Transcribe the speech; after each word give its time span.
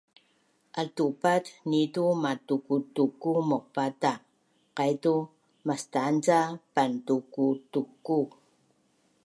Altupat 0.81 1.45
nitu 1.69 2.03
matukutuku 2.23 3.31
maupata’ 3.49 4.11
qaitu 4.77 5.13
mastan 5.67 6.13
ca 6.25 6.39
pantukutuku 6.75 8.19